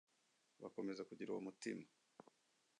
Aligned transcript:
Bakomeze 0.61 1.01
kugira 1.09 1.31
uwo 1.31 1.41
mutima. 1.47 1.83